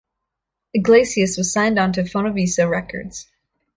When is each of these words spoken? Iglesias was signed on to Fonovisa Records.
Iglesias 0.73 1.37
was 1.37 1.53
signed 1.53 1.77
on 1.77 1.93
to 1.93 2.01
Fonovisa 2.01 2.67
Records. 2.67 3.27